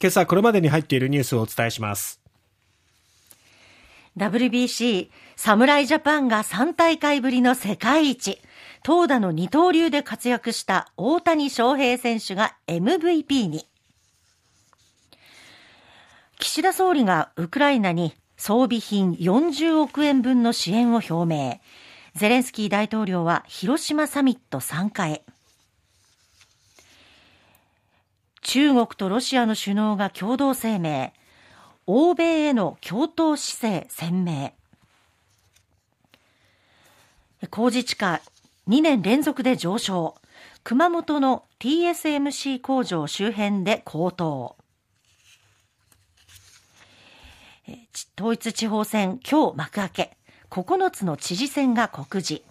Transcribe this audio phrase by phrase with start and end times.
[0.00, 2.20] 今朝これまでに入っているニュースをお伝えします
[4.16, 8.38] WBC 侍ジャパンが3大会ぶりの世界一
[8.82, 13.66] 投打の二刀流で活躍した大谷翔平選手が MVP に
[16.40, 21.60] 岸田総理がウクライナに装備品40億円分の支援を表明。
[22.14, 25.22] ゼレンスキー大統領は広島サミット参加へ。
[28.42, 31.12] 中国とロシアの首脳が共同声明。
[31.86, 34.52] 欧米への共闘姿勢鮮明。
[37.50, 38.20] 工事地価
[38.68, 40.14] 2年連続で上昇。
[40.62, 44.56] 熊本の TSMC 工場周辺で高騰。
[48.18, 50.16] 統一地方選今日幕開け
[50.50, 52.42] 9つの知事選が告示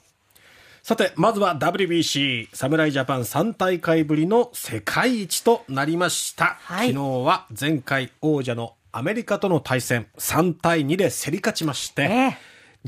[0.90, 6.58] さて、まずは WBC 侍ジャパン3大会ぶりの世界一となりました。
[6.64, 12.38] はい、昨日は前回王者のアメリカとの対戦3対2で競り勝ちまして、え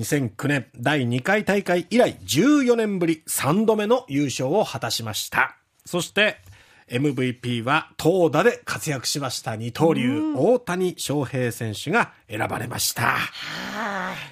[0.02, 5.56] ー、2009年第2回大会以来14年ぶり3度目の優勝を果たしました。
[5.86, 6.38] そして
[6.88, 13.18] MVP は投打で活躍しました二刀流、大谷翔平選手が選ばれました。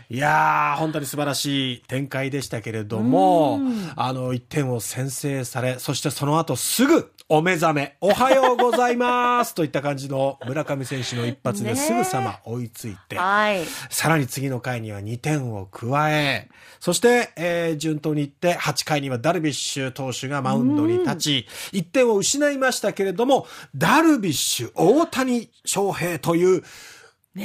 [0.09, 3.59] いやー、本当に素晴らしい展開でしたけれども、
[3.95, 9.53] あの、1点を先制され、そしてその後すぐお目覚め、おはようございます。
[9.55, 26.63] といった感じの村上選手の一発ですぐさま追いついて、はい、さらに次の回には2点を加え、そして、えー、順当にいって8回にはダルビッシュ投手がマウンドに立ち、1点を失いましたけれども、ダルビッシュ、大谷翔平という、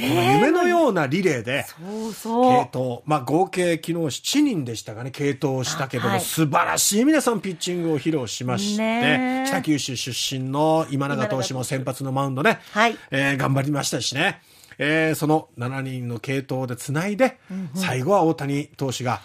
[0.01, 2.65] 夢のようなリレーで、そうそう。
[2.65, 14.41] 系統、まあ合計昨日7人でしたがね、系統をしたけども、はい、素晴らしい皆さんピッチングを披露しまして、北九州出身の今永投手も先発のマウンドね、はい、えー、頑張りましたしね、
[14.77, 19.21] えー、その7人の系統でつないで、うんうん、最後は大谷投手が、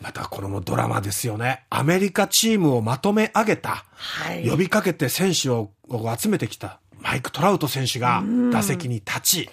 [0.00, 1.64] またこのドラマですよね。
[1.70, 5.70] アメリカチームをまとめ上げた、はい、呼びかけて選手を
[6.18, 9.50] 集めてきたマイク・トラウト選手が打席に立ち、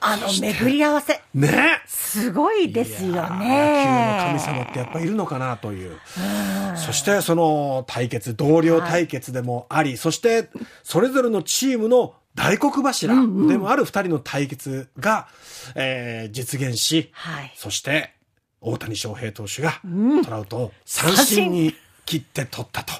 [0.00, 1.20] あの巡り合わせ。
[1.34, 1.82] ね。
[1.86, 3.18] すごいですよね。
[3.18, 5.98] 野球の神様ってやっぱいるのかなという。
[6.76, 10.48] そしてその対決、同僚対決でもあり、はい、そして
[10.82, 13.20] それぞれのチームの大黒柱で
[13.58, 15.28] もある二人の対決が、
[15.74, 18.14] えー、実現し、はい、そして
[18.60, 19.80] 大谷翔平投手が
[20.24, 21.74] トラウトを三振に
[22.08, 22.94] 切って取ったと。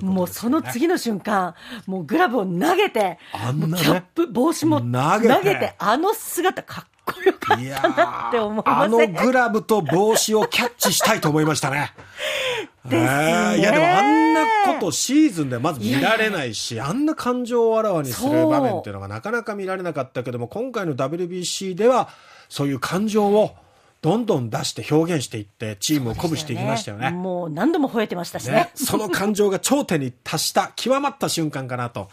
[0.00, 1.54] もうその次の瞬間、
[1.86, 11.92] もうグラブを投げて、あんなね、キャップ、帽子も投げて、あの姿かっこよかったなって思いますあのグラブと帽子をキャッチしたいと思いましたね。
[12.84, 14.42] ですね、いやでもあんな
[14.74, 22.08] ことシーズンでまず見られないし、あんな感情をあらわにする場面っていうのがなかなか見られなかったけども、今回の WBC では
[22.48, 23.54] そういう感情を
[24.04, 27.08] どんどん出して表現していってチームを鼓舞していきましたよね。
[27.08, 32.10] うねもう何度も吠えてましたしね、ね、その感情が頂点に達した極まった瞬間かなと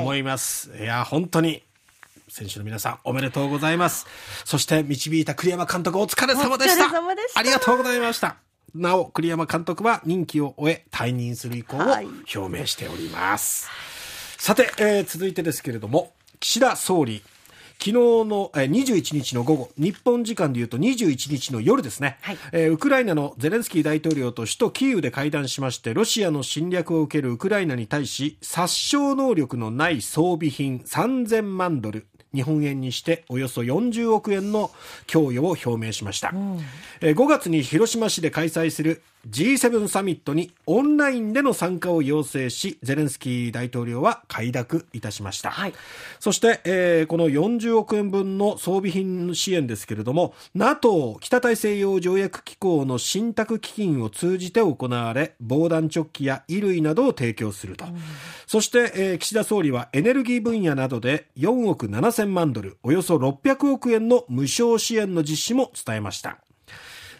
[0.00, 0.72] 思います。
[0.72, 1.62] はい、いや本当に
[2.28, 4.08] 選手の皆さんおめでとうございます。
[4.44, 6.86] そして導いた栗山監督お疲れ様でした。
[7.36, 8.34] ありがとうございました。
[8.74, 13.68] なお栗山監督は任期を終え退任する意向を表明しております。
[13.68, 13.72] は
[14.40, 17.22] い、さて、えー、続いてですけれども岸田総理
[17.80, 34.72] 昨日の21日の午後、日本時間でいうと21日の夜ですね、はい、えー、ウクライナのゼレンスキー大統領と首都キーウで会談しまして、ロシアの侵略を受けるウクライナに対し、殺傷能力のない装備品3000万ドル、日本円にしておよそ40億円の
[35.06, 36.58] 供与を表明しました、うん、
[37.00, 45.74] 5月に広島市で開催する G7 サミットにオンラインでの参加を要請しゼレンスキー大統領は快諾いたしました、はい、
[46.20, 57.98] そして、えー、この40億円分の装備品支援ですけれども NATO 北大西洋条約機構の信託基金を通じて行われ防弾チョッキや衣類などを提供すると、うん、
[58.46, 66.38] そして、えー、岸田総理はエネルギー分野などで4億7000万ドルおよそ600億円の無償支援の実施も伝えました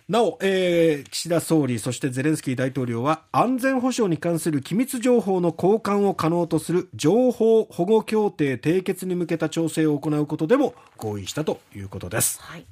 [0.08, 12.40] なお、えー、岸田総理、そしてゼレンスキー大統領は安全保障に関する機密情報の交換を可能とする情報保護協定締結に向けた調整を行うことでも合意したということです。
[12.40, 12.64] はい、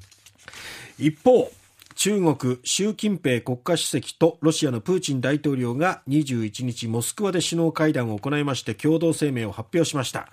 [0.99, 1.53] 一方、
[1.96, 10.28] 中国習近平国家主席とロシアのプーチン大統領が21日モスクワで首脳会談を行いまして共同声明を発表しました。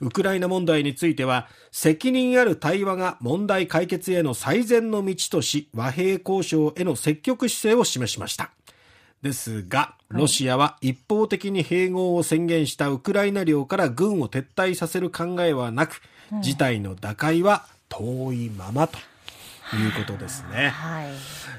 [0.00, 8.52] ウクライナ問題については責任ある対話が問題解決への最善の道とし和平交渉への積極姿勢を示しました。
[9.20, 16.00] ですが、ロシアは一方的に併合を宣言したウクライナ領から軍を撤退させる考えはなく、
[16.42, 19.00] 事態の打開は遠いままと
[19.76, 20.68] いうことですね。
[20.68, 21.08] はい、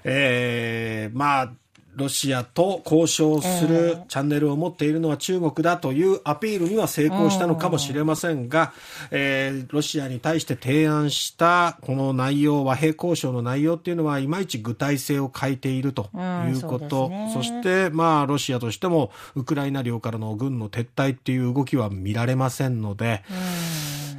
[0.03, 1.51] えー、まあ
[1.99, 8.71] ロシアと交渉するチャンネルを持っているのは中国だというアピールには成功したのかもしれませんが、
[9.11, 16.09] えー、ロシアに対して提案したこの内容、和平交渉の内容っていうのは、いまいち具体性を欠いていると
[16.47, 23.23] いうこと、うんね、そして、まあ、ロシアとしても、ウクライナ領からの軍の撤退っていう動きは見られませんので、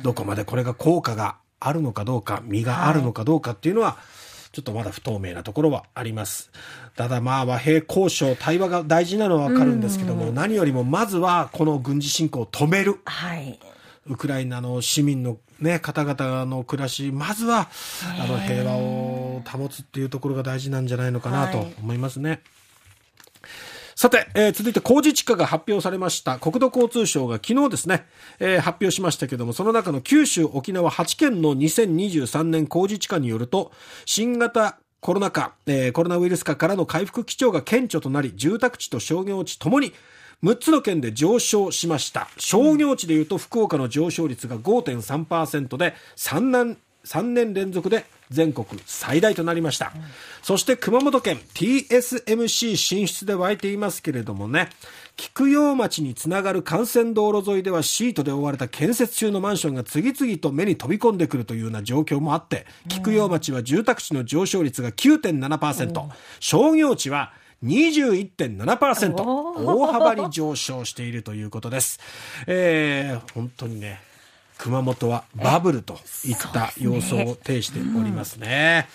[0.02, 4.20] どこまでこれが効果があるのかどうか、身があるのかどうかっていうのは、はい
[4.52, 6.50] ちょっとまだ不透明なところはあります。
[6.96, 13.00] ただまあ和平交渉、対話が大事なのはわかるんですけども、何よりもまずはこの軍事侵攻を止める。
[13.04, 13.58] はい。
[14.06, 17.68] ウクライナの市民のね、方々の暮らし、まずは、
[18.20, 22.30] あの平和を保つっていうところが大事なんじゃないのかなと思いますね。
[22.30, 22.40] はい
[24.00, 26.38] さて、えー、続いて工事地価が発表されました。
[26.38, 28.06] 国土交通省が昨日ですね、
[28.38, 33.72] えー、発表しましたけども、その中の九州、沖縄8県の2023年工事地価によると、
[34.06, 39.92] 新型コロナ禍、えー、コロナウイルス禍からの回復基調が顕著となり、住宅地と商業地ともに
[40.42, 42.30] 6つの県で上昇しました。
[42.38, 50.02] 商業地でいうと福岡の上昇率が5.3%で3年 ,3 年連続で全国最大となりました、うん、
[50.42, 54.70] そして熊本県 TSMC 進出で湧いていますけれどもね
[55.16, 67.32] 菊陽町につながる幹線道路沿いではシートで覆われた建設中のマンションが次々と目に飛び込んでくるというような状況もあって菊陽町は住宅地の上昇率が9.7%、うん、商業地は
[67.64, 72.00] 21.7%大幅に上昇しているということです。
[72.46, 74.00] えー、本当にね
[74.62, 78.88] 熊本はバブルといった様相を呈しておりますね。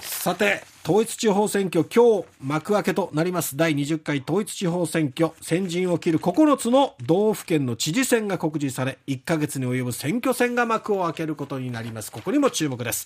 [0.00, 12.10] さて、統一地方選挙、今日幕開けとなります第20回統一地方選挙、先陣を切る9つの道府県の知事選が告示され、1ヶ月に及ぶ選挙戦が幕を開けることになります。
[12.10, 12.98] ここにも注目です。